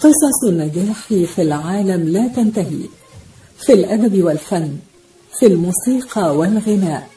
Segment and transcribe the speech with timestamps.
[0.00, 2.88] قصص النجاح في العالم لا تنتهي.
[3.66, 4.76] في الأدب والفن
[5.38, 7.08] في الموسيقى والغناء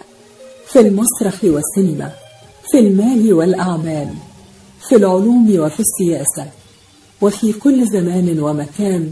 [0.67, 2.11] في المسرح والسينما
[2.71, 4.09] في المال والأعمال
[4.89, 6.51] في العلوم وفي السياسة
[7.21, 9.11] وفي كل زمان ومكان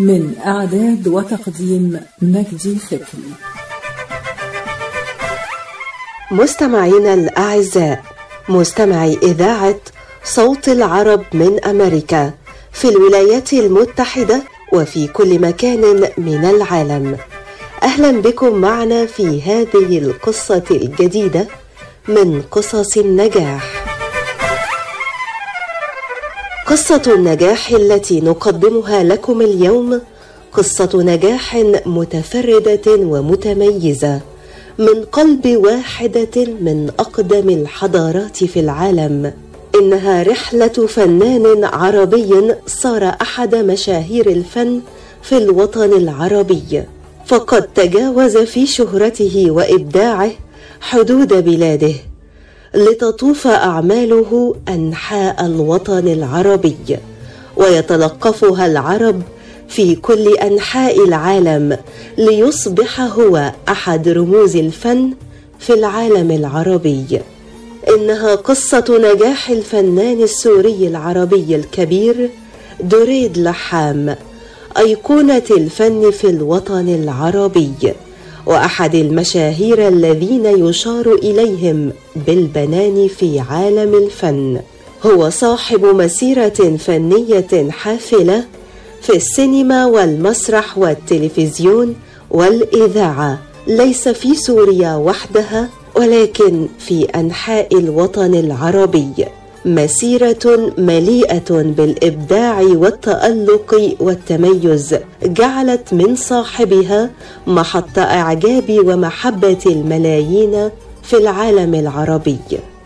[0.00, 3.30] من إعداد وتقديم مجدي فكري
[6.30, 8.02] مستمعينا الأعزاء
[8.48, 9.80] مستمعي إذاعة
[10.24, 12.32] صوت العرب من أمريكا
[12.72, 14.42] في الولايات المتحدة
[14.72, 17.16] وفي كل مكان من العالم.
[17.82, 21.46] أهلا بكم معنا في هذه القصة الجديدة
[22.08, 23.79] من قصص النجاح.
[26.70, 30.00] قصة النجاح التي نقدمها لكم اليوم
[30.52, 34.20] قصة نجاح متفردة ومتميزة
[34.78, 39.32] من قلب واحدة من أقدم الحضارات في العالم.
[39.74, 44.80] إنها رحلة فنان عربي صار أحد مشاهير الفن
[45.22, 46.82] في الوطن العربي.
[47.26, 50.30] فقد تجاوز في شهرته وإبداعه
[50.80, 51.94] حدود بلاده.
[52.74, 56.98] لتطوف أعماله أنحاء الوطن العربي.
[57.56, 59.22] ويتلقفها العرب
[59.68, 61.78] في كل أنحاء العالم
[62.18, 65.12] ليصبح هو أحد رموز الفن
[65.58, 67.20] في العالم العربي.
[67.88, 68.84] إنها قصة
[69.14, 72.30] نجاح الفنان السوري العربي الكبير
[72.80, 74.16] دريد لحام
[74.78, 77.72] أيقونة الفن في الوطن العربي.
[78.50, 81.92] وأحد المشاهير الذين يشار إليهم
[82.26, 84.60] بالبنان في عالم الفن.
[85.06, 88.44] هو صاحب مسيرة فنية حافلة
[89.02, 91.94] في السينما والمسرح والتلفزيون
[92.30, 93.38] والإذاعة.
[93.66, 99.12] ليس في سوريا وحدها ولكن في أنحاء الوطن العربي.
[99.64, 107.10] مسيرة مليئة بالإبداع والتألق والتميز جعلت من صاحبها
[107.46, 110.70] محط إعجاب ومحبة الملايين
[111.02, 112.38] في العالم العربي.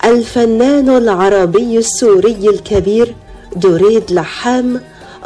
[0.04, 3.14] الفنان العربي السوري الكبير
[3.56, 4.80] دريد لحام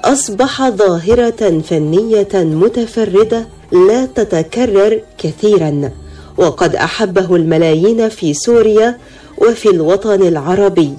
[0.04, 5.90] أصبح ظاهرة فنية متفردة لا تتكرر كثيرا
[6.36, 8.98] وقد أحبه الملايين في سوريا
[9.38, 10.96] وفي الوطن العربي.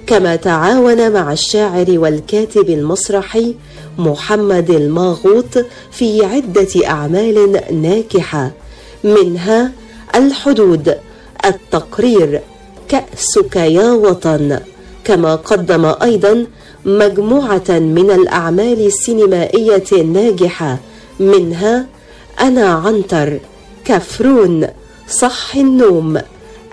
[0.08, 3.56] كما تعاون مع الشاعر والكاتب المسرحي
[3.98, 8.52] محمد الماغوط في عدة أعمال ناجحه
[9.04, 9.72] منها
[10.16, 10.98] الحدود
[11.46, 12.42] التقرير
[12.90, 14.60] كأسك يا وطن.
[15.04, 16.46] كما قدم أيضا
[16.86, 20.78] مجموعة من الأعمال السينمائية الناجحة.
[21.20, 21.86] منها
[22.42, 23.40] أنا عنتر
[23.86, 24.68] كفرون
[25.10, 26.22] صح النوم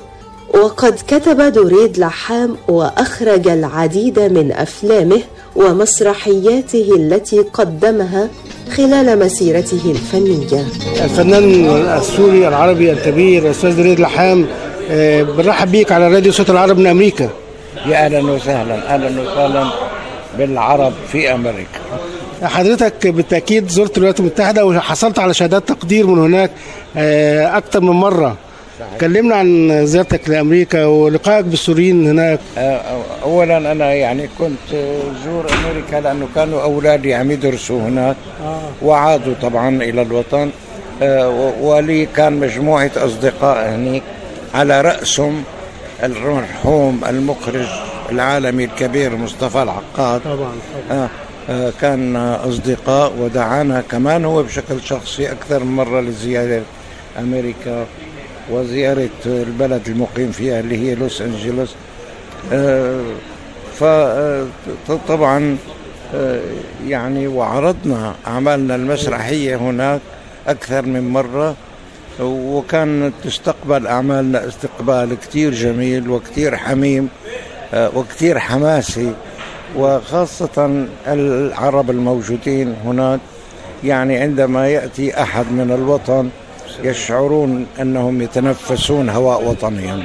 [0.53, 5.21] وقد كتب دريد لحام وأخرج العديد من أفلامه
[5.55, 8.29] ومسرحياته التي قدمها
[8.75, 10.65] خلال مسيرته الفنية.
[11.03, 11.65] الفنان
[11.97, 14.45] السوري العربي الكبير الأستاذ دريد لحام
[14.91, 17.29] آه، بنرحب بيك على راديو صوت العرب من أمريكا.
[17.85, 19.65] يا أهلا وسهلا أهلا وسهلا
[20.37, 21.79] بالعرب في أمريكا.
[22.43, 26.51] حضرتك بالتأكيد زرت الولايات المتحدة وحصلت على شهادات تقدير من هناك
[26.97, 28.35] آه، أكثر من مرة.
[29.01, 32.39] كلمنا عن زيارتك لأمريكا ولقائك بالسوريين هناك.
[32.57, 32.81] آه،
[33.23, 34.69] اولا أنا يعني كنت
[35.25, 38.15] زور أمريكا لأنه كانوا أولادي عم يدرسوا هناك.
[38.81, 40.49] وعادوا طبعا إلى الوطن.
[41.01, 44.01] آه، ولي كان مجموعة أصدقاء هناك
[44.53, 45.43] على رأسهم
[46.03, 47.67] المرحوم المخرج
[48.11, 50.21] العالمي الكبير مصطفى العقاد.
[50.21, 50.51] طبعا.
[50.91, 51.09] آه
[51.49, 56.61] آه كان أصدقاء ودعانا كمان هو بشكل شخصي أكثر من مرة لزيارة
[57.19, 57.85] أمريكا.
[58.51, 61.75] وزيارة البلد المقيم فيها اللي هي لوس أنجلوس.
[62.53, 63.01] آه
[64.87, 65.57] فطبعا
[66.15, 66.39] آه
[66.87, 70.01] يعني وعرضنا أعمالنا المسرحية هناك
[70.47, 71.55] أكثر من مرة
[72.21, 77.09] وكانت تستقبل أعمالنا استقبال كتير جميل وكتير حميم
[77.73, 79.13] آه، وكتير حماسي
[79.75, 83.19] وخاصة العرب الموجودين هناك.
[83.83, 86.29] يعني عندما يأتي أحد من الوطن
[86.83, 90.03] يشعرون أنهم يتنفسون هواء وطنهم.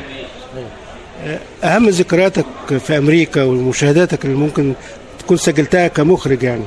[1.65, 2.45] أهم ذكرياتك
[2.79, 4.73] في أمريكا ومشاهداتك اللي ممكن
[5.19, 6.65] تكون سجلتها كمخرج يعني.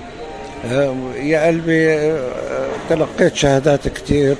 [1.21, 2.29] يا قلبي آه،
[2.89, 4.35] تلقيت شهادات كتير.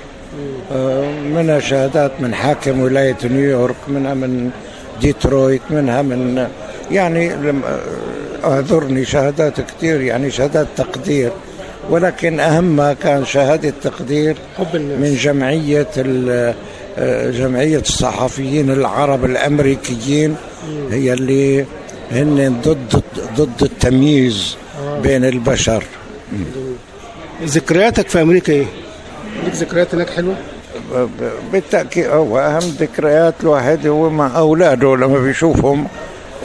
[0.72, 4.50] آه، منها شهادات من حاكم ولاية نيويورك منها من
[5.00, 6.48] ديترويت منها من
[6.90, 7.58] يعني آه،
[8.44, 11.32] اعذرني شهادات كتير يعني شهادات تقدير.
[11.90, 14.36] ولكن أهم ما كان شهادة تقدير.
[15.00, 15.86] من جمعية
[16.98, 20.36] آه، جمعية الصحفيين العرب الأمريكيين
[20.90, 21.64] هي اللي
[22.12, 23.02] هن ضد
[23.36, 24.56] ضد التمييز
[25.02, 25.84] بين البشر
[27.44, 28.64] ذكرياتك في أمريكا إيه؟
[29.44, 30.34] ليك ذكريات هناك حلوة؟
[31.52, 35.86] بالتأكيد هو أهم ذكريات الواحد هو مع أولاده لما بيشوفهم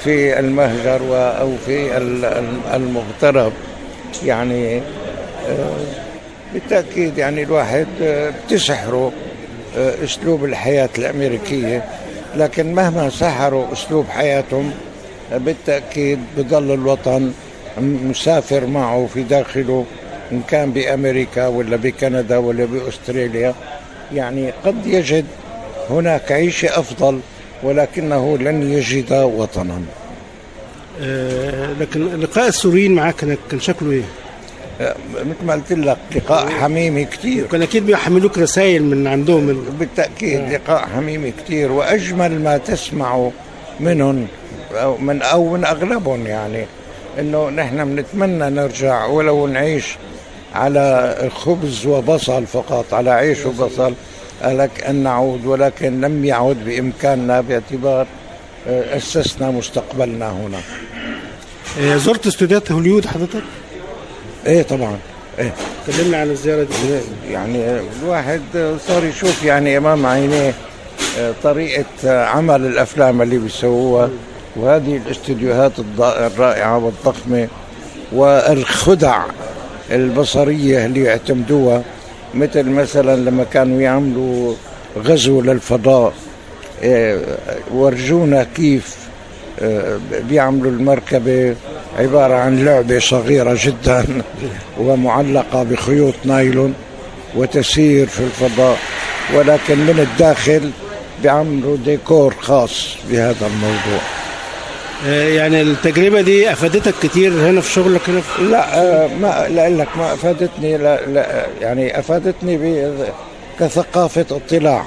[0.04, 3.52] في المهجر أو في ال- ال- المغترب
[4.26, 4.82] يعني آه،
[6.54, 9.12] بالتأكيد يعني الواحد آه، بتسحره
[9.78, 11.83] آه، أسلوب الحياة الأمريكية
[12.35, 14.71] لكن مهما سحروا أسلوب حياتهم
[15.33, 17.31] آه، بالتأكيد بضل الوطن
[17.81, 19.85] مسافر معه في داخله
[20.31, 23.54] إن كان بأمريكا ولا بكندا ولا بأستراليا
[24.14, 25.26] يعني قد يجد
[25.90, 27.19] هناك عيشة أفضل
[27.64, 29.81] ولكنه لن يجد وطنا
[31.02, 33.16] آه، لكن لقاء السوريين هناك
[33.52, 34.04] كان شكله إيه؟
[34.81, 37.45] آه، مثل ما قلت لك لقاء حميمي كتير.
[37.45, 43.31] كان أكيد بيحملوك رسائل من عندهم من بالتأكيد لقاء حميمي كتير وأجمل ما تسمعه
[43.80, 44.28] منهم
[44.74, 46.66] أو من أو من أغلبهم يعني
[47.19, 49.86] إنه نحن بنتمنى نرجع ولو نعيش
[50.56, 53.94] على خبز وبصل فقط على عيش وبصل
[54.44, 58.07] لك أن نعود ولكن لم يعد بإمكاننا باعتبار
[58.68, 60.59] آه، أسسنا مستقبلنا هنا.
[61.80, 63.44] آه، زرت استوديوهات هوليود حضرتك؟
[64.46, 64.98] إيه طبعا.
[65.40, 65.54] إيه.
[65.88, 67.00] كلمنا عن الزيارة دي.
[67.34, 68.42] يعني الواحد
[68.88, 70.54] صار يشوف يعني أمام عينيه
[71.44, 71.86] طريقة
[72.26, 74.10] عمل الأفلام اللي بيسووها
[74.56, 77.48] وهذه الاستديوهات الرائعة والضخمة
[78.12, 79.24] والخدع
[79.92, 81.84] البصرية اللي يعتمدوها
[82.34, 84.54] مثل مثلا لما كانوا يعملوا
[84.98, 86.14] غزو للفضاء
[87.74, 88.98] ورجونا كيف
[89.62, 91.56] آه، بيعملوا المركبة
[91.98, 94.06] عبارة عن لعبة صغيرة جدا
[94.80, 96.74] ومعلقة بخيوط نايلون
[97.36, 98.78] وتسير في الفضاء
[99.36, 100.72] ولكن من الداخل
[101.24, 104.02] بيعملوا ديكور خاص بهذا الموضوع.
[105.08, 109.69] آه، يعني التجربة دي أفادتك كتير هنا في شغلك هنا في لا آه، ما لا
[109.69, 113.06] لك ما أفادتني لا, لا يعني أفادتني ب-
[113.60, 114.86] كثقافة اطلاع.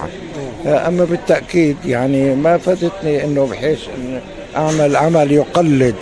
[0.67, 4.21] آه، أما بالتأكيد يعني ما أفادتني إنه بحيث إن
[4.57, 5.95] أعمل عمل يقلد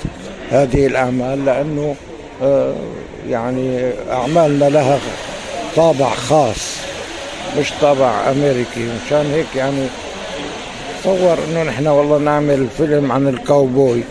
[0.51, 1.95] هذه الأعمال لأنه
[2.43, 2.75] آه،
[3.29, 4.99] يعني أعمالنا لها
[5.77, 6.77] طابع خاص
[7.59, 8.89] مش طابع أمريكي.
[9.07, 9.87] مشان هيك يعني
[11.03, 14.03] تصور إنه نحن والله نعمل فيلم عن الكاوبوي.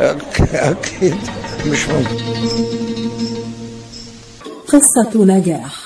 [0.54, 1.16] أكيد
[1.66, 2.24] مش ممكن.
[4.68, 5.85] قصة نجاح.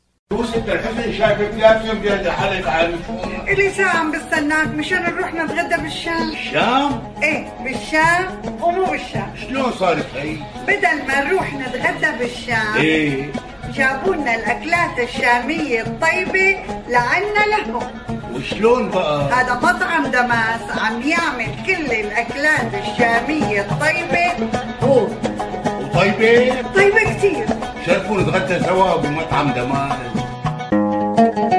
[0.31, 2.99] يوسف الحسن شايفك لابسه بجد حالك عارف
[3.47, 4.67] إلي ساعة عم بستناك.
[4.67, 6.29] مشان نروح نتغدى بالشام.
[6.29, 8.41] الشام إيه بالشام.
[8.61, 9.33] ومو بالشام.
[9.47, 10.35] شلون صارت هي؟
[10.67, 13.31] بدل ما نروح نتغدى بالشام إيه.
[13.73, 16.57] جابوا لنا الأكلات الشامية الطيبة
[16.89, 17.83] لعنا لهم.
[18.35, 24.49] وشلون بقى؟ هذا مطعم دماس عم يعمل كل الأكلات الشامية الطيبة.
[24.83, 25.07] هو
[25.81, 27.45] وطيبة؟ طيبة كتير
[27.85, 29.97] شرفوا نتغدى سوا بمطعم دمار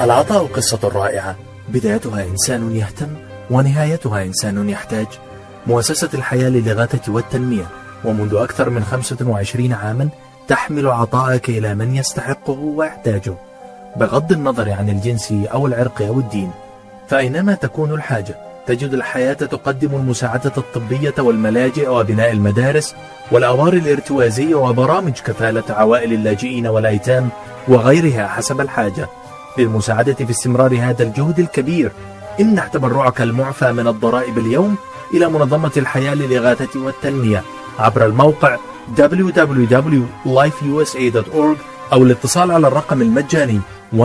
[0.00, 1.36] العطاء قصة رائعة.
[1.68, 3.08] بدايتها إنسان يهتم
[3.50, 5.06] ونهايتها إنسان يحتاج.
[5.66, 7.66] مؤسسة الحياة للإغاثة والتنمية.
[8.04, 10.08] ومنذ أكثر من 25 عاما
[10.48, 13.34] تحمل عطاءك إلى من يستحقه ويحتاجه.
[13.96, 16.50] بغض النظر عن الجنس أو العرق أو الدين
[17.08, 18.36] فأينما تكون الحاجة
[18.66, 22.94] تجد الحياة تقدم المساعدة الطبية والملاجئ وبناء المدارس
[23.32, 27.28] والأوار الارتوازية وبرامج كفالة عوائل اللاجئين والأيتام
[27.68, 29.08] وغيرها حسب الحاجة.
[29.58, 31.92] للمساعدة في استمرار هذا الجهد الكبير.
[32.40, 34.76] امنح تبرعك المعفى من الضرائب اليوم
[35.14, 37.42] إلى منظمة الحياة للإغاثة والتنمية.
[37.78, 38.56] عبر الموقع
[38.98, 41.56] www.lifeusa.org
[41.92, 43.60] أو الاتصال على الرقم المجاني
[43.92, 43.96] 1-800-827-3543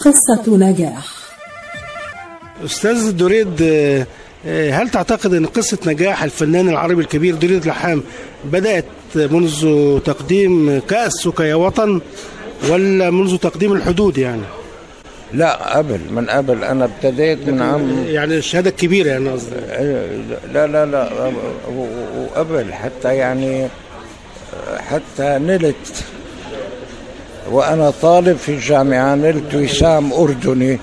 [0.00, 1.04] قصة نجاح.
[2.64, 3.62] أستاذ دريد
[4.46, 8.02] هل تعتقد إن قصة نجاح الفنان العربي الكبير دريد لحام
[8.44, 9.62] بدأت منذ
[9.98, 12.00] تقديم كأس يا وطن
[12.68, 14.42] ولا منذ تقديم الحدود يعني؟
[15.32, 16.64] لا قبل من قبل.
[16.64, 19.54] أنا ابتديت من عام يعني الشهادة الكبيرة يعني قصدي
[20.52, 21.32] لا لا لا.
[22.18, 23.68] وقبل حتى يعني
[24.78, 26.04] حتى نلت.
[27.50, 30.78] وأنا طالب في الجامعة نلت وسام أردني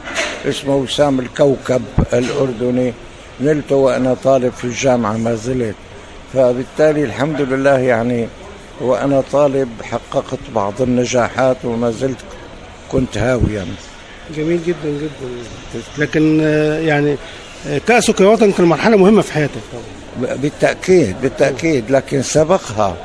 [0.45, 1.81] اسمه وسام الكوكب
[2.13, 2.93] الأردني.
[3.41, 5.75] نلته وأنا طالب في الجامعة ما زلت.
[6.33, 8.27] فبالتالي الحمد لله يعني
[8.81, 12.17] وأنا طالب حققت بعض النجاحات وما زلت
[12.91, 13.65] كنت هاويا
[14.37, 15.81] جميل جدا جدا.
[15.97, 17.15] لكن آه، يعني
[17.67, 19.51] آه، كأسك يا وطن كان مرحلة مهمة في حياتك.
[20.21, 21.91] طبعا بالتأكيد بالتأكيد.
[21.91, 22.95] لكن سبقها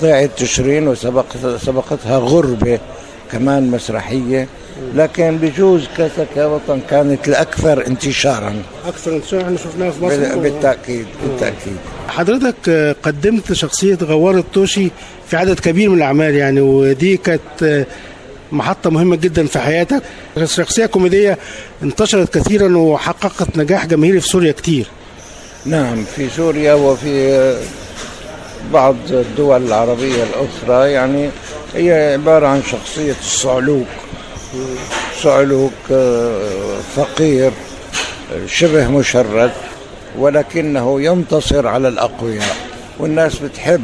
[0.00, 2.78] ضيعة تشرين وسبقت سبقتها غربة
[3.32, 4.48] كمان مسرحية.
[4.94, 8.62] لكن بجوز كاسك يا وطن كانت الأكثر انتشارا.
[8.86, 10.16] أكثر انتشار إحنا شفناها في مصر.
[10.16, 11.76] بال- بالتأكيد بالتأكيد.
[12.08, 12.70] حضرتك
[13.02, 14.90] قدمت شخصية غوار الطوشي
[15.28, 17.86] في عدد كبير من الأعمال يعني ودي كانت
[18.52, 20.02] محطة مهمة جدا في حياتك.
[20.44, 21.38] شخصية كوميدية
[21.82, 24.86] انتشرت كثيرا وحققت نجاح جماهيري في سوريا كتير.
[25.66, 27.56] نعم في سوريا وفي
[28.72, 31.30] بعض الدول العربية الأخرى يعني
[31.74, 33.86] هي عبارة عن شخصية الصعلوك
[35.22, 37.50] صعلوك آه، فقير
[38.46, 39.50] شبه مشرد
[40.18, 42.56] ولكنه ينتصر على الأقوياء.
[42.98, 43.82] والناس بتحب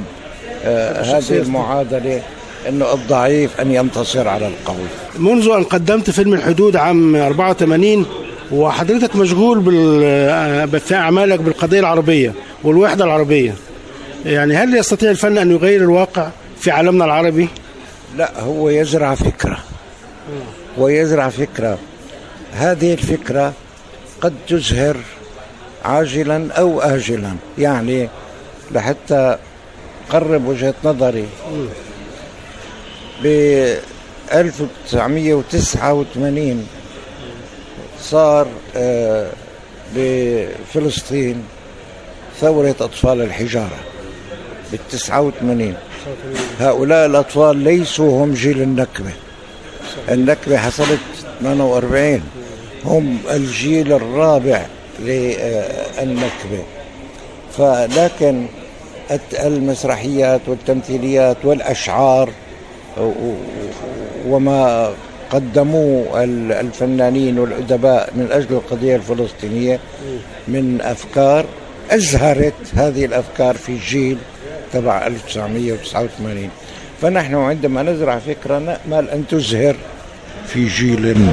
[0.64, 2.22] آه، هذه المعادلة
[2.68, 4.86] أنه الضعيف أن ينتصر على القوي.
[5.18, 8.06] منذ أن قدمت فيلم الحدود عام 84
[8.52, 10.80] وحضرتك مشغول بال...
[10.80, 12.32] في أعمالك بالقضية العربية
[12.64, 13.54] والوحدة العربية.
[14.26, 16.28] يعني هل يستطيع الفن أن يغير الواقع
[16.60, 17.48] في عالمنا العربي؟
[18.16, 19.58] لا هو يزرع فكرة.
[20.78, 21.78] ويزرع فكرة.
[22.52, 23.52] هذه الفكرة
[24.20, 24.96] قد تزهر
[25.84, 27.32] عاجلا أو آجلا.
[27.58, 28.08] يعني
[28.70, 29.38] لحتى
[30.10, 31.26] قرب وجهة نظري.
[33.22, 33.26] ب
[34.32, 36.66] 1989
[38.00, 39.30] صار آه،
[39.96, 41.44] بفلسطين
[42.40, 43.78] ثورة أطفال الحجارة.
[44.72, 45.74] بال 89
[46.60, 49.10] هؤلاء الأطفال ليسوا هم جيل النكبة.
[50.10, 50.98] النكبة حصلت
[51.42, 52.20] 48
[52.84, 54.66] هم الجيل الرابع
[55.00, 56.62] للنكبة.
[57.58, 58.46] فلكن
[59.44, 62.30] المسرحيات والتمثيليات والأشعار
[64.28, 64.92] وما
[65.30, 69.80] قدموه ال- الفنانين والأدباء من أجل القضية الفلسطينية
[70.48, 71.44] من أفكار
[71.90, 74.18] أزهرت هذه الأفكار في الجيل
[74.72, 76.50] تبع 1989
[77.02, 79.76] فنحن عندما نزرع فكرة نأمل أن تزهر
[80.46, 81.32] في جيلنا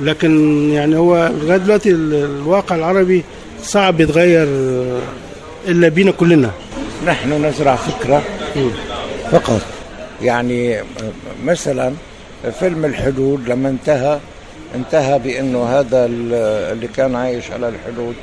[0.00, 3.24] لكن يعني هو لغاية دلوقتي ال- الواقع العربي
[3.62, 4.98] صعب يتغير آه،
[5.68, 6.50] إلا بينا كلنا.
[7.06, 8.22] نحن نزرع فكرة
[9.32, 9.60] فقط.
[10.22, 10.80] يعني
[11.44, 11.92] مثلا
[12.60, 14.18] فيلم الحدود لما انتهى
[14.74, 16.32] انتهى بأنه هذا ال-
[16.72, 18.14] اللي كان عايش على الحدود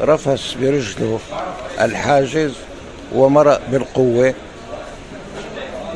[0.00, 1.18] رفس برجله
[1.80, 2.52] الحاجز
[3.14, 4.34] ومرق بالقوة.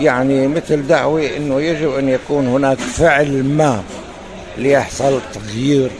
[0.00, 3.82] يعني مثل دعوة أنه يجب أن يكون هناك فعل ما
[4.58, 5.90] ليحصل تغيير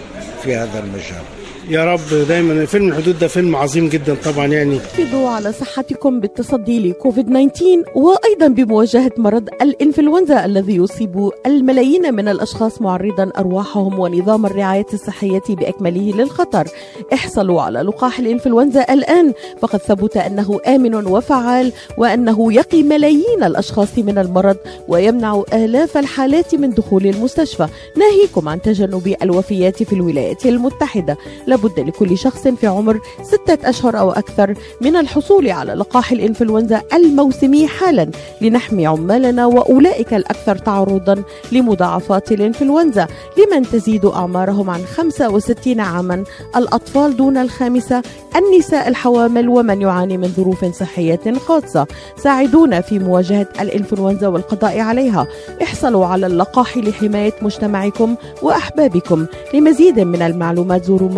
[0.42, 1.35] في هذا المجال.
[1.70, 6.88] يا رب دايما فيلم الحدود ده فيلم عظيم جدا طبعا يعني حافظوا على صحتكم بالتصدي
[6.90, 14.86] لكوفيد 19 وأيضا بمواجهة مرض الإنفلونزا الذي يصيب الملايين من الأشخاص معرضا أرواحهم ونظام الرعاية
[14.92, 16.64] الصحية بأكمله للخطر.
[17.12, 24.18] احصلوا على لقاح الإنفلونزا الآن فقد ثبت أنه آمن وفعال وأنه يقي ملايين الأشخاص من
[24.18, 24.56] المرض
[24.88, 31.16] ويمنع آلاف الحالات من دخول المستشفى ناهيكم عن تجنب الوفيات في الولايات المتحدة.
[31.56, 37.66] لابد لكل شخص في عمر ستة أشهر أو أكثر من الحصول على لقاح الإنفلونزا الموسمي
[37.68, 43.06] حالا لنحمي عمالنا وأولئك الأكثر تعرضا لمضاعفات الإنفلونزا
[43.38, 46.24] لمن تزيد أعمارهم عن 65 عاما.
[46.56, 48.02] الأطفال دون الخامسة
[48.36, 55.26] النساء الحوامل ومن يعاني من ظروف صحية خاصة ساعدونا في مواجهة الإنفلونزا والقضاء عليها.
[55.62, 59.26] احصلوا على اللقاح لحماية مجتمعكم وأحبابكم.
[59.54, 61.08] لمزيد من المعلومات زوروا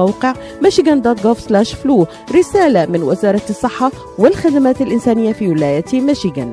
[0.60, 6.52] michigan.gov/flu رسالة من وزارة الصحة والخدمات الإنسانية في ولاية ميشيغان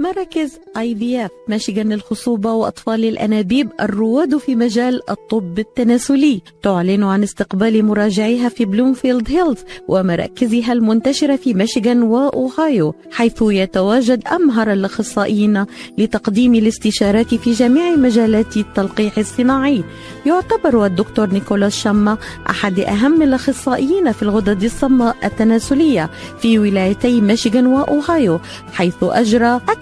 [0.00, 6.42] مراكز IVF ميشيغان للخصوبة وأطفال الأنابيب الرواد في مجال الطب التناسلي.
[6.62, 9.58] تعلن عن استقبال مراجعيها في بلومفيلد هيلز
[9.88, 15.64] ومراكزها المنتشرة في ميشيغان وأوهايو حيث يتواجد أمهر الأخصائيين
[15.98, 19.84] لتقديم الاستشارات في جميع مجالات التلقيح الصناعي.
[20.26, 22.18] يعتبر الدكتور نيكولاس شما
[22.50, 28.40] أحد أهم الأخصائيين في الغدد الصماء التناسلية في ولايتي ميشيغان وأوهايو
[28.72, 29.60] حيث أجرى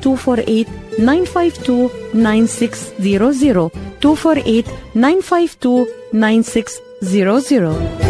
[0.00, 0.66] 248
[0.98, 8.09] 952 9600 248 952 9600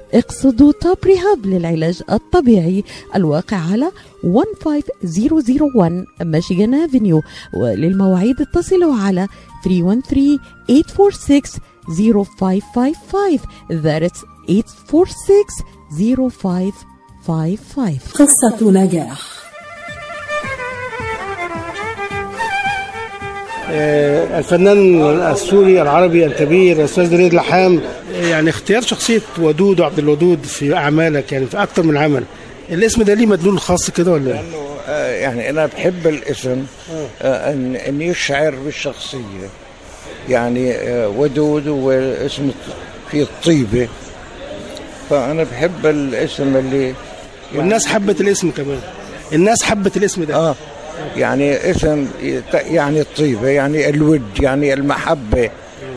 [0.13, 2.83] اقصدوا توب ريهاب للعلاج الطبيعي
[3.15, 3.91] الواقع على
[4.23, 7.21] 15001 ميشيغان افنيو
[7.53, 9.27] وللمواعيد اتصلوا على
[9.63, 11.41] 313 846
[11.97, 14.23] 0555 That's
[14.91, 16.71] 846
[17.27, 19.50] 0555 قصة نجاح.
[23.69, 27.81] الفنان السوري العربي الكبير الاستاذ دريد لحام.
[28.15, 32.23] آه، يعني اختيار شخصية ودود وعبد الودود في أعمالك يعني في أكثر من عمل
[32.69, 34.41] الاسم ده ليه مدلول خاص كده ولا؟ إيه؟
[34.87, 36.65] آه، يعني أنا بحب الاسم
[37.21, 39.49] آه، إن إن يشعر بالشخصية.
[40.29, 42.51] يعني آه، ودود واسم
[43.11, 43.87] فيه الطيبة.
[45.09, 46.93] فأنا بحب الاسم اللي
[47.55, 48.79] والناس حبت الاسم كمان.
[49.33, 50.35] الناس حبت الاسم ده.
[50.35, 50.55] آه.
[51.17, 52.07] يعني اسم
[52.53, 55.49] يعني الطيبة يعني الود يعني المحبة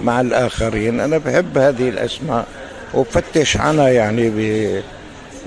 [0.03, 1.01] مع الآخرين.
[1.01, 2.47] أنا بحب هذه الأسماء
[2.95, 4.39] وبفتش عنها يعني ب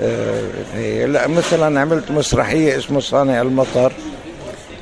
[0.02, 0.42] آه،
[0.78, 3.92] إيه، لا مثلا عملت مسرحية اسمه صانع المطر.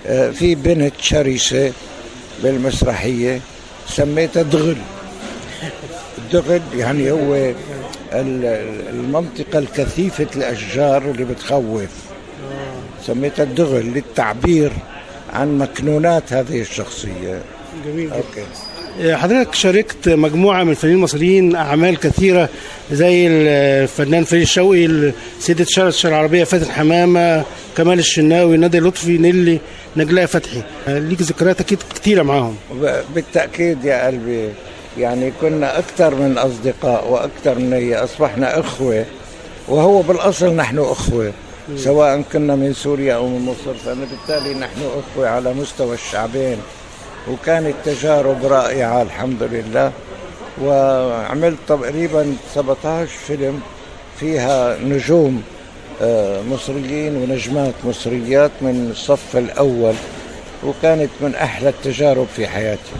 [0.07, 1.71] آه، في بنت شرسة
[2.43, 3.39] بالمسرحية
[3.87, 4.77] سميتها دغل.
[6.17, 7.55] الدغل يعني هو ال-
[8.89, 11.89] المنطقة الكثيفة الأشجار اللي بتخوف.
[13.07, 14.71] سميتها الدغل للتعبير
[15.33, 17.41] عن مكنونات هذه الشخصية.
[17.85, 18.15] جميل جدا.
[18.15, 18.45] أوكي.
[19.01, 22.49] آه، حضرتك شاركت مجموعة من الفنانين المصريين أعمال كثيرة
[22.91, 27.43] زي الفنان فريد شوقي سيدة شارع الشارع العربية فاتن حمامة
[27.77, 29.59] كمال الشناوي نادي لطفي نيلي
[29.97, 30.63] نجلاء فتحي.
[30.87, 32.55] آه، ليك ذكريات أكيد كثيرة معاهم.
[33.15, 34.49] بالتأكيد يا قلبي
[34.97, 39.05] يعني كنا أكثر من أصدقاء وأكثر من أصبحنا أخوة
[39.67, 41.33] وهو بالأصل نحن أخوة.
[41.77, 46.57] سواء كنا من سوريا أو من مصر فبالتالي نحن أخوة على مستوى الشعبين
[47.31, 49.91] وكانت تجارب رائعة الحمد لله.
[50.61, 53.59] وعملت تقريبا 17 فيلم
[54.19, 55.43] فيها نجوم
[56.01, 59.93] آه، مصريين ونجمات مصريات من الصف الأول
[60.63, 62.91] وكانت من أحلى التجارب في حياتي.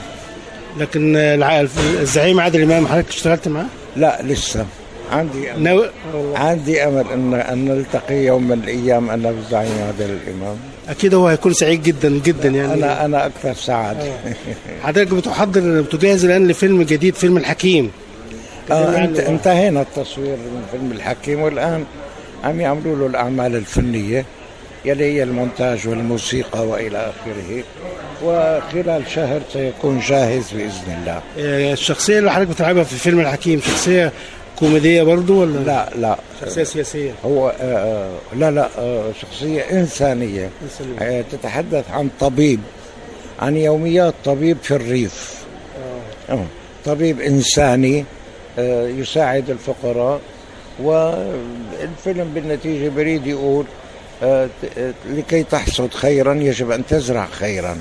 [0.78, 4.66] لكن الزعيم عادل إمام حضرتك اشتغلت معاه؟ لا لسه.
[5.12, 5.90] عندي ناوي
[6.36, 10.56] عندي أمل أن أن نلتقي يوم من الأيام أنا والزعيم عادل الإمام.
[10.90, 12.74] أكيد هو هيكون سعيد جدا جدا يعني.
[12.74, 14.12] أنا أنا أكثر سعادة.
[14.84, 17.92] حضرتك بتحضر بتجهز الآن لفيلم جديد فيلم الحكيم.
[18.72, 21.86] آه انت انتهينا التصوير من فيلم الحكيم والآن
[22.44, 24.26] عم يعملوا له الأعمال الفنية.
[24.86, 27.64] يلي هي المونتاج والموسيقى وإلى آخره.
[28.24, 31.22] وخلال شهر سيكون جاهز بإذن الله.
[31.40, 34.12] آه، الشخصية اللي حضرتك بتلعبها في فيلم الحكيم شخصية
[34.60, 36.18] كوميدية برضو ولا؟ لا لا.
[36.42, 37.12] شخصية سياسية.
[37.26, 40.50] هو آه آه، لا لا آه شخصية إنسانية.
[41.02, 42.60] آه تتحدث عن طبيب
[43.40, 45.44] عن يوميات طبيب في الريف.
[46.30, 46.46] آه.
[46.86, 48.06] طبيب إنساني
[48.60, 50.20] آه يساعد الفقراء.
[50.84, 53.66] والفيلم بالنتيجة بريد يقول
[54.24, 57.78] آه، آه، لكي تحصد خيرا يجب أن تزرع خيرا.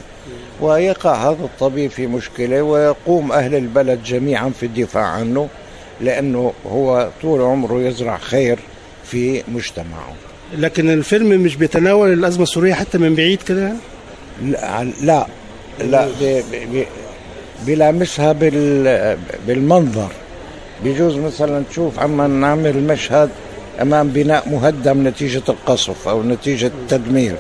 [0.61, 5.49] ويقع هذا الطبيب في مشكلة ويقوم أهل البلد جميعا في الدفاع عنه.
[6.05, 8.59] لأنه هو طول عمره يزرع خير
[9.05, 10.13] في مجتمعه.
[10.59, 13.79] لكن الفيلم مش بيتناول الأزمة السورية حتى من بعيد كده يعني؟
[14.43, 15.27] لا لا,
[15.79, 16.87] لا بي- بي- بي-
[17.67, 20.09] بيلامسها بال بالمنظر.
[20.85, 23.31] بيجوز مثلا تشوف عم نعمل مشهد
[23.83, 27.37] أمام بناء مهدم نتيجة القصف أو نتيجة التدمير.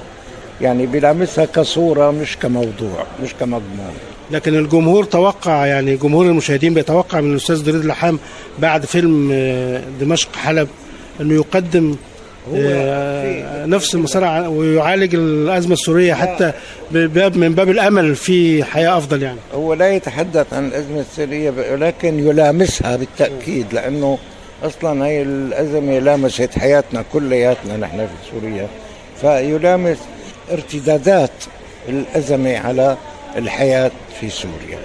[0.60, 3.94] يعني بيلامسها كصورة مش كموضوع مش كمضمون.
[4.30, 8.18] لكن الجمهور توقع يعني جمهور المشاهدين بيتوقع من الأستاذ دريد لحام
[8.58, 10.68] بعد فيلم آه، دمشق حلب
[11.20, 11.96] إنه يقدم
[12.54, 16.52] آه، نفس المسار ويعالج الأزمة السورية حتى
[16.90, 19.38] بباب من باب الأمل في حياة أفضل يعني.
[19.54, 24.18] هو لا يتحدث عن الأزمة السورية ب- ولكن يلامسها بالتأكيد لأنه
[24.62, 28.68] أصلا هي الأزمة لامست حياتنا كلياتنا نحن في سوريا.
[29.20, 29.98] فيلامس
[30.52, 31.30] ارتدادات
[31.88, 32.96] الأزمة على
[33.36, 34.78] الحياة في سوريا.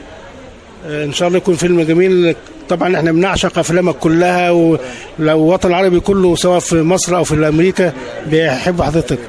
[0.87, 2.35] آه، إن شاء الله يكون فيلم جميل.
[2.69, 4.79] طبعا إحنا بنعشق أفلامك كلها ولو
[5.19, 7.93] الوطن العربي كله سواء في مصر أو في أمريكا
[8.27, 9.19] بيحب حضرتك.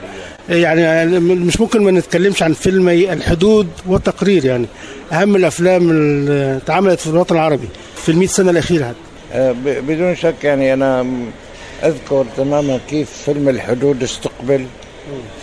[0.49, 4.67] يعني مش ممكن ما نتكلمش عن فيلمي الحدود والتقرير يعني.
[5.13, 8.85] أهم الأفلام اللي اتعملت في الوطن العربي في المئة سنة الأخيرة.
[8.85, 8.95] حتى
[9.33, 11.31] آه، بدون شك يعني أنا م-
[11.85, 14.65] أذكر تماما كيف فيلم الحدود استقبل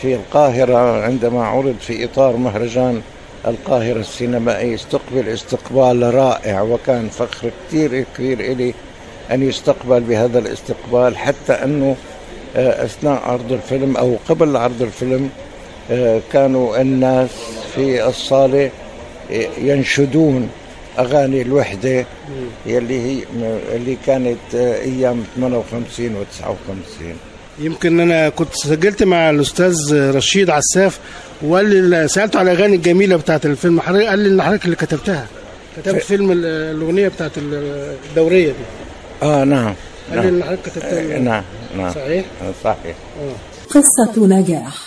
[0.01, 3.01] في القاهرة عندما عرض في إطار مهرجان
[3.47, 8.73] القاهرة السينمائي استقبل استقبال رائع وكان فخر كثير كبير إلي
[9.31, 11.95] أن يستقبل بهذا الاستقبال حتى أنه
[12.55, 15.29] آه، أثناء عرض الفيلم أو قبل عرض الفيلم
[15.91, 17.29] آه، كانوا الناس
[17.75, 18.71] في الصالة
[19.31, 20.49] آه، ينشدون
[20.99, 22.05] أغاني الوحدة
[22.65, 23.23] يلي هي
[23.75, 27.15] اللي كانت أيام 58 و 59
[27.59, 30.99] يمكن أنا كنت سجلت مع الأستاذ رشيد عساف
[31.41, 33.81] وقال لي سألته على الاغاني الجميلة بتاعت الفيلم.
[33.81, 35.27] حضرتك قال لي إن حضرتك اللي كتبتها.
[35.77, 38.53] كتبت فيلم ال- الأغنية بتاعت الدورية دي.
[39.23, 39.73] آه نعم.
[40.09, 40.35] قال لي نعم.
[40.35, 41.15] ان حضرتك كتبتها.
[41.15, 41.43] آه، نعم
[41.77, 41.93] نعم.
[41.93, 42.95] صحيح؟ آه، صحيح.
[43.69, 44.86] قصة نجاح.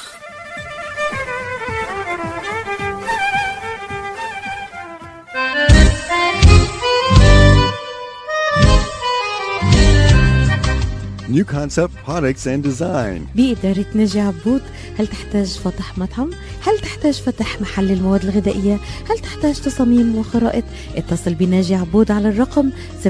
[11.36, 13.20] New concept products and design.
[13.36, 14.62] بإدارة ناجي عبود
[14.98, 16.30] هل تحتاج فتح مطعم؟
[16.66, 18.78] هل تحتاج فتح محل المواد الغذائية؟
[19.10, 20.64] هل تحتاج تصاميم وخرائط؟
[20.96, 22.70] اتصل بناجي عبود على الرقم
[23.04, 23.08] 734-744-9796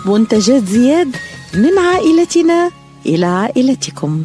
[0.07, 1.17] منتجات زياد
[1.55, 2.71] من عائلتنا
[3.07, 4.25] إلى عائلتكم.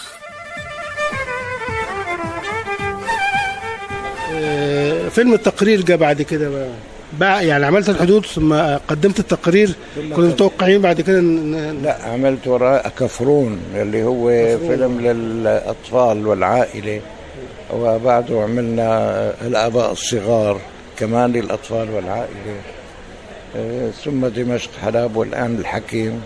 [5.09, 6.67] فيلم التقرير جه بعد كده بقى.
[7.19, 8.53] بقى يعني عملت الحدود ثم
[8.87, 9.69] قدمت التقرير.
[10.09, 14.27] كنتوا متوقعين بعد كده إن- لا عملت وراء كفرون اللي هو
[14.67, 17.01] فيلم للأطفال والعائلة.
[17.73, 20.59] وبعده عملنا الآباء الصغار
[20.99, 22.55] كمان للأطفال والعائلة.
[23.55, 26.21] آه، ثم دمشق حلب والآن الحكيم.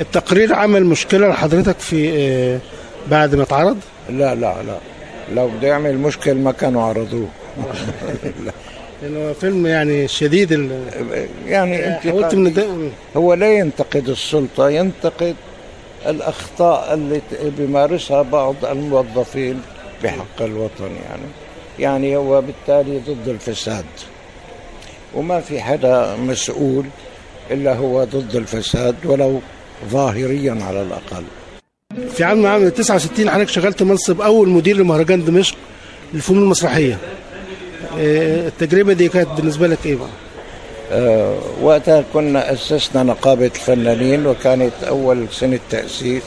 [0.00, 2.58] التقرير عمل مشكلة لحضرتك في آه،
[3.10, 3.78] بعد ما اتعرض
[4.10, 4.78] لا لا لا.
[5.34, 7.28] لو بده يعمل مشكل ما كانوا عرضوه.
[9.02, 10.70] لأنه فيلم يعني شديد ال...
[11.46, 15.36] يعني انت حاولت من هو لا ينتقد السلطة ينتقد
[16.06, 17.20] الأخطاء اللي
[17.58, 19.60] بيمارسها بعض الموظفين
[20.04, 21.26] بحق الوطن يعني.
[21.78, 23.84] يعني هو بالتالي ضد الفساد.
[25.14, 26.84] وما في حدا مسؤول
[27.50, 29.40] إلا هو ضد الفساد ولو
[29.90, 31.24] ظاهريا على الأقل.
[32.10, 35.56] في عام عام 69 حضرتك شغلت منصب أول مدير لمهرجان دمشق
[36.14, 36.98] للفنون المسرحية.
[37.98, 40.08] التجربة دي كانت بالنسبة لك إيه بقى؟
[40.92, 46.22] آه، وقتها كنا أسسنا نقابة الفنانين وكانت أول سنة تأسيس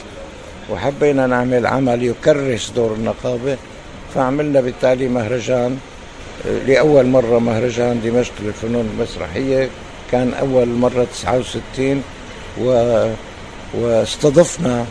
[0.70, 3.56] وحبينا نعمل عمل يكرس دور النقابة
[4.14, 5.78] فعملنا بالتالي مهرجان
[6.46, 9.68] آه، لأول مرة مهرجان دمشق للفنون المسرحية
[10.12, 12.02] كان أول مرة 69
[12.62, 13.06] و...
[13.74, 14.84] واستضفنا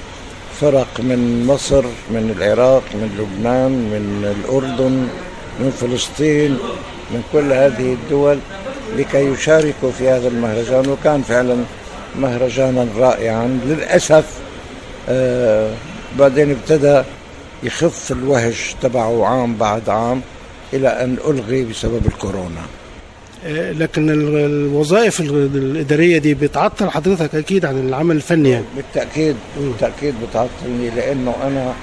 [0.62, 5.08] فرق من مصر من العراق من لبنان من الأردن
[5.60, 6.52] من فلسطين
[7.12, 8.40] من كل هذه الدول
[8.98, 11.56] لكي يشاركوا في هذا المهرجان وكان فعلا
[12.20, 13.60] مهرجانا رائعا.
[13.66, 14.26] للأسف
[15.10, 15.72] آه
[16.20, 17.02] بعدين ابتدى
[17.64, 20.22] يخف الوهج تبعه عام بعد عام
[20.74, 22.62] إلى أن ألغي بسبب الكورونا.
[23.46, 28.66] آه، لكن ال- الوظائف ال- الإدارية دي بتعطل حضرتك أكيد عن العمل الفني يعني.
[28.76, 31.74] بالتأكيد بالتأكيد بتعطلني لأنه أنا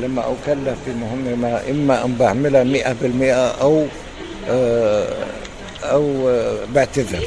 [0.00, 3.86] لما أكلف بمهمة ما إما أن بعملها مئة بالمئة أو
[4.48, 5.06] آه،
[5.82, 7.24] أو آه، بعتذر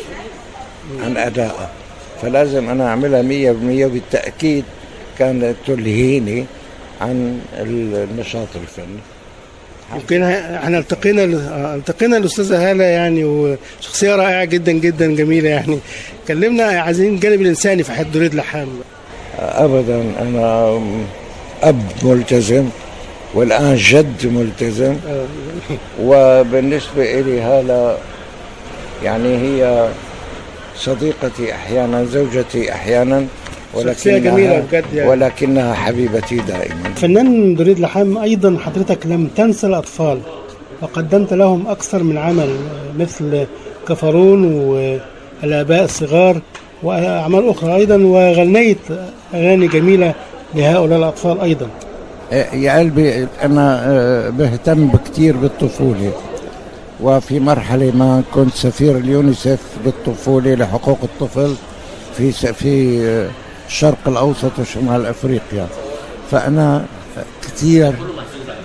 [0.99, 1.69] عن أدائها
[2.21, 4.63] فلازم أنا أعملها مية بالمية وبالتأكيد
[5.19, 6.45] كانت تلهيني
[7.01, 8.99] عن النشاط الفني.
[9.95, 11.23] يمكن إحنا التقينا
[11.75, 15.79] التقينا الأستاذة هالة يعني وشخصية رائعة جدا جدا جميلة يعني.
[16.27, 18.67] كلمنا عايزين الجانب الإنساني في حياه دريد لحام.
[19.39, 20.79] أبدا أنا
[21.69, 22.65] أب ملتزم
[23.33, 24.95] والآن جد ملتزم.
[25.09, 25.25] آه،
[26.01, 27.95] وبالنسبة إلي هلا
[29.03, 29.87] يعني هي
[30.77, 33.25] صديقتي أحيانا زوجتي أحيانا
[33.83, 35.09] شخصية جميلة بجد يعني.
[35.09, 36.89] ولكنها حبيبتي دائما.
[36.95, 40.19] فنان دريد لحام أيضا حضرتك لم تنسى الأطفال
[40.81, 42.49] وقدمت لهم أكثر من عمل
[42.99, 43.45] مثل
[43.87, 44.43] كفرون
[45.43, 46.41] والآباء الصغار
[46.83, 48.77] وأعمال أخرى أيضا وغنيت
[49.33, 50.13] أغاني جميلة
[50.55, 51.67] لهؤلاء الأطفال أيضا.
[52.53, 56.11] يا قلبي أنا آه، بهتم كثير بالطفولة
[57.01, 61.55] وفي مرحلة ما كنت سفير اليونيسف للطفولة لحقوق الطفل
[62.17, 63.29] في في آه،
[63.67, 65.67] الشرق الأوسط وشمال أفريقيا.
[66.31, 66.85] فأنا
[67.41, 67.93] كثير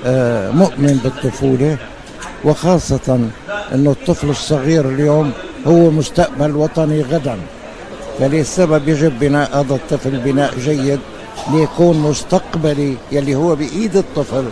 [0.07, 1.76] آه، مؤمن بالطفولة
[2.44, 3.20] وخاصة
[3.74, 5.33] أنه الطفل الصغير اليوم
[5.66, 7.37] هو مستقبل وطني غدا.
[8.18, 11.00] فللسبب يجب بناء هذا الطفل بناء جيد
[11.53, 14.44] ليكون مستقبلي يلي هو بإيد الطفل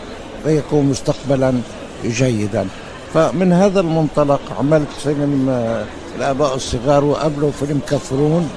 [0.45, 1.55] فيكون مستقبلا
[2.05, 2.67] جيدا.
[3.15, 5.85] فمن هذا المنطلق عملت فيلم آه،
[6.19, 8.51] الآباء الصغار وقبله فيلم كفرون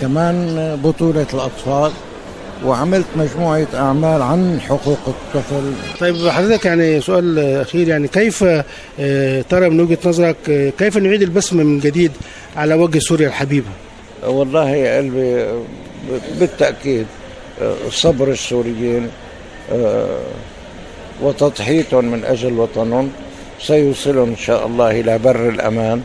[0.00, 1.92] كمان بطولة الأطفال
[2.64, 5.72] وعملت مجموعة أعمال عن حقوق الطفل.
[6.00, 8.44] طيب حضرتك يعني سؤال أخير يعني كيف
[9.00, 12.12] آه، ترى من وجهة نظرك آه، كيف نعيد البسمه من جديد
[12.56, 13.68] على وجه سوريا الحبيبة؟
[14.26, 15.46] والله يا قلبي
[16.40, 17.06] بالتأكيد.
[17.90, 19.08] صبر السوريين
[19.72, 20.18] آه،
[21.22, 23.10] وتضحيتهم من أجل وطنهم.
[23.60, 26.02] سيوصلهم إن شاء الله إلى بر الأمان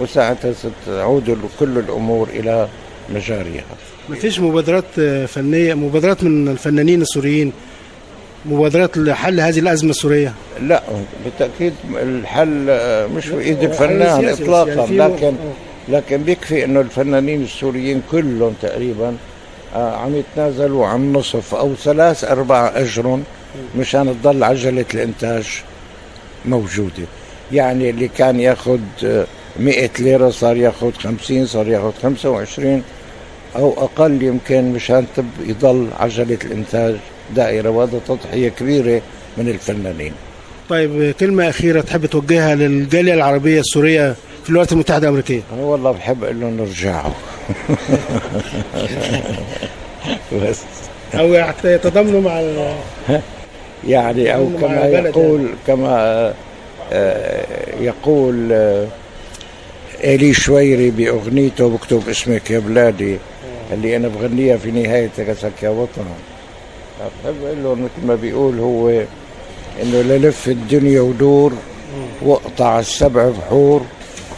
[0.00, 2.68] وساعتها ستعود كل الأمور إلى
[3.14, 3.64] مجاريها.
[4.08, 7.52] ما فيش مبادرات آه، فنية مبادرات من الفنانين السوريين؟
[8.46, 10.32] مبادرات لحل هذه الأزمة السورية؟
[10.62, 10.82] لا
[11.24, 15.32] بالتأكيد الحل آه، مش هو حل الفنان إطلاقا في- لكن
[15.88, 19.16] لكن بيكفي إنه الفنانين السوريين كلهم تقريبا
[19.74, 23.24] عم يتنازلوا عن نصف أو ثلاث أرباع أجرهم
[23.78, 25.46] مشان تضل عجلة الإنتاج
[26.44, 27.04] موجودة.
[27.52, 29.26] يعني اللي كان ياخد آه،
[29.60, 32.82] 100 ليرة صار ياخد 50 صار ياخد 25
[33.56, 36.96] أو أقل يمكن مشان تب يضل عجلة الإنتاج
[37.36, 39.02] دائرة وهذا تضحية كبيرة
[39.36, 40.12] من الفنانين.
[40.68, 45.90] طيب آه، كلمة أخيرة تحب توجهها للجالية العربية السورية في الولايات المتحدة الأمريكية؟ أنا والله
[45.90, 47.12] بحب أقول لهم ارجعوا
[50.42, 50.60] بس.
[51.14, 52.74] أو يعت- يتضامنوا مع ال-
[53.88, 56.34] يعني مع كما البلد يقول كما
[56.92, 57.46] آه،
[57.80, 58.86] يقول آه،
[60.04, 63.16] إلي شويري بأغنيته بكتب اسمك يا بلادي
[63.72, 66.02] اللي أنا بغنيها في نهاية كسك يا وطن.
[67.24, 68.88] بحب أقول له مثل ما بيقول هو
[69.82, 71.52] إنه للف الدنيا ودور
[72.22, 73.82] واقطع السبع بحور.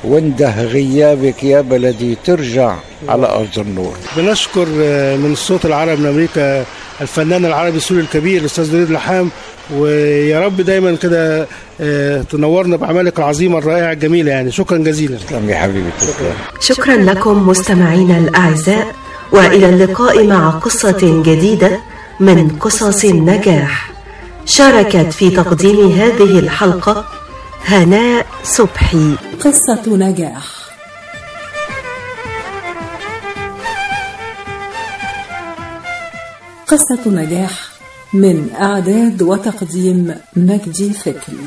[0.05, 2.75] وانده غيابك يا بلدي ترجع
[3.09, 3.97] على أرض النور.
[4.17, 6.65] بنشكر آه، من الصوت العربي من أمريكا
[7.01, 9.31] الفنان العربي السوري الكبير الأستاذ دريد لحام
[9.75, 11.47] ويا رب دايما كده
[11.81, 14.51] آه، تنورنا بأعمالك العظيمة الرائعة الجميلة يعني.
[14.51, 15.17] شكرا جزيلا.
[15.17, 16.33] تسلم يا حبيبي تسلم.
[16.61, 18.95] شكرا لكم مستمعينا الأعزاء
[19.33, 21.81] وإلى اللقاء مع قصة جديدة
[22.21, 23.93] من قصص النجاح.
[24.47, 27.05] شاركت في تقديم هذه الحلقة
[27.67, 29.17] هناء صبحي.
[29.41, 30.47] قصة نجاح.
[36.67, 37.51] قصة نجاح
[38.15, 41.41] من إعداد وتقديم مجدي فكري.